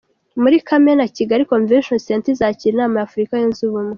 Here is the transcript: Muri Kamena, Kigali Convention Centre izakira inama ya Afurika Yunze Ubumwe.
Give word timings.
Muri 0.41 0.57
Kamena, 0.67 1.03
Kigali 1.15 1.49
Convention 1.53 1.99
Centre 2.07 2.31
izakira 2.33 2.71
inama 2.73 2.95
ya 2.99 3.05
Afurika 3.07 3.33
Yunze 3.41 3.61
Ubumwe. 3.65 3.89